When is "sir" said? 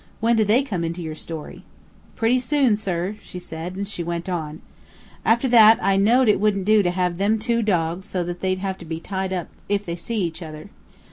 2.75-3.17